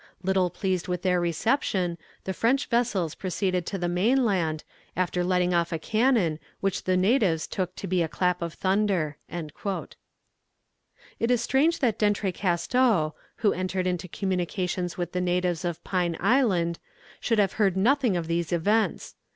Little 0.23 0.49
pleased 0.49 0.87
with 0.87 1.03
their 1.03 1.19
reception, 1.21 1.95
the 2.23 2.33
French 2.33 2.65
vessels 2.65 3.13
proceeded 3.13 3.67
to 3.67 3.77
the 3.77 3.87
mainland, 3.87 4.63
after 4.95 5.23
letting 5.23 5.53
off 5.53 5.71
a 5.71 5.77
cannon, 5.77 6.39
which 6.59 6.85
the 6.85 6.97
natives 6.97 7.45
took 7.45 7.75
to 7.75 7.85
be 7.85 8.01
a 8.01 8.07
clap 8.07 8.41
of 8.41 8.55
thunder." 8.55 9.17
It 9.29 9.93
is 11.29 11.41
strange 11.41 11.77
that 11.81 11.99
D'Entrecasteaux, 11.99 13.13
who 13.35 13.53
entered 13.53 13.85
into 13.85 14.07
communications 14.07 14.97
with 14.97 15.11
the 15.11 15.21
natives 15.21 15.63
of 15.63 15.83
Pine 15.83 16.17
Island, 16.19 16.79
should 17.19 17.37
have 17.37 17.53
heard 17.61 17.77
nothing 17.77 18.17
of 18.17 18.25
these 18.25 18.51
events. 18.51 19.13